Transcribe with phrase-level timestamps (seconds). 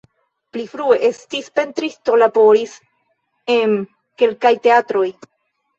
[0.53, 2.75] Pli frue estis pentristo, laboris
[3.59, 3.79] en
[4.25, 5.09] kelkaj teatroj.